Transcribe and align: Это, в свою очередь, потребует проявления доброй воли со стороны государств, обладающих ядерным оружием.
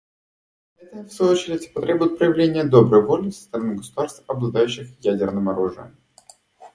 Это, 0.77 1.03
в 1.03 1.13
свою 1.13 1.33
очередь, 1.33 1.71
потребует 1.75 2.17
проявления 2.17 2.63
доброй 2.63 3.03
воли 3.03 3.29
со 3.29 3.41
стороны 3.43 3.75
государств, 3.75 4.23
обладающих 4.27 4.89
ядерным 4.99 5.47
оружием. 5.47 5.95